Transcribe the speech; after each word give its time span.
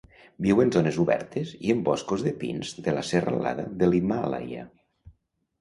Viu 0.45 0.61
en 0.61 0.71
zones 0.75 0.95
obertes 1.03 1.51
i 1.67 1.73
en 1.75 1.83
boscos 1.89 2.25
de 2.29 2.33
pins 2.45 2.73
de 2.89 2.97
la 2.97 3.05
serralada 3.11 3.67
de 3.83 3.91
l'Himàlaia. 3.93 4.65